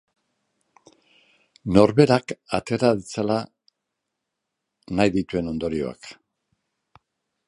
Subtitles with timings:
[1.75, 3.37] Norberak atera ditzala
[5.01, 6.11] nahi dituen ondorioak.